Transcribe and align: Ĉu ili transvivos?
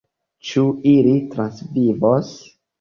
Ĉu 0.51 0.63
ili 0.93 1.13
transvivos? 1.37 2.37